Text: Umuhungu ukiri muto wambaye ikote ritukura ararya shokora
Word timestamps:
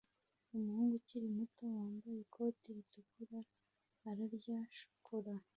Umuhungu 0.55 0.93
ukiri 1.01 1.27
muto 1.37 1.63
wambaye 1.75 2.17
ikote 2.25 2.65
ritukura 2.77 3.39
ararya 4.09 4.57
shokora 4.77 5.33